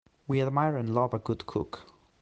We 0.27 0.41
admire 0.41 0.77
and 0.77 0.95
love 0.95 1.13
a 1.13 1.19
good 1.19 1.45
cook. 1.45 1.81